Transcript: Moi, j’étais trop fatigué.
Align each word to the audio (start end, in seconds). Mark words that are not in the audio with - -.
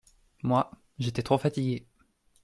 Moi, 0.41 0.71
j’étais 0.97 1.21
trop 1.21 1.37
fatigué. 1.37 1.85